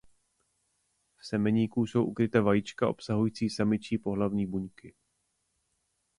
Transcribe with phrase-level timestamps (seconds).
[1.17, 4.95] V semeníku jsou ukryta vajíčka obsahující samičí pohlavní buňky.